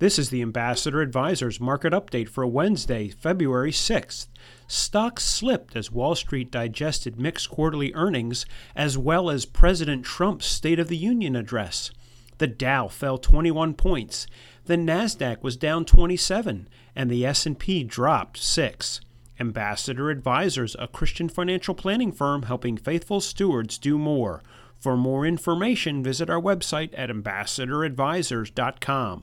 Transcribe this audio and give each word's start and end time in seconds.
This 0.00 0.18
is 0.18 0.30
the 0.30 0.42
Ambassador 0.42 1.02
Advisors 1.02 1.60
market 1.60 1.92
update 1.92 2.28
for 2.28 2.44
Wednesday, 2.44 3.10
February 3.10 3.70
6th. 3.70 4.26
Stocks 4.66 5.24
slipped 5.24 5.76
as 5.76 5.92
Wall 5.92 6.16
Street 6.16 6.50
digested 6.50 7.20
mixed 7.20 7.48
quarterly 7.48 7.94
earnings 7.94 8.44
as 8.74 8.98
well 8.98 9.30
as 9.30 9.46
President 9.46 10.04
Trump's 10.04 10.46
State 10.46 10.80
of 10.80 10.88
the 10.88 10.96
Union 10.96 11.36
address. 11.36 11.92
The 12.38 12.48
Dow 12.48 12.88
fell 12.88 13.18
21 13.18 13.74
points, 13.74 14.26
the 14.64 14.74
Nasdaq 14.74 15.44
was 15.44 15.56
down 15.56 15.84
27, 15.84 16.68
and 16.96 17.08
the 17.08 17.24
S&P 17.24 17.84
dropped 17.84 18.38
6. 18.38 19.00
Ambassador 19.38 20.10
Advisors, 20.10 20.74
a 20.80 20.88
Christian 20.88 21.28
financial 21.28 21.76
planning 21.76 22.10
firm 22.10 22.42
helping 22.42 22.76
faithful 22.76 23.20
stewards 23.20 23.78
do 23.78 23.96
more. 23.96 24.42
For 24.76 24.96
more 24.96 25.24
information, 25.24 26.02
visit 26.02 26.28
our 26.28 26.40
website 26.40 26.92
at 26.96 27.10
ambassadoradvisors.com. 27.10 29.22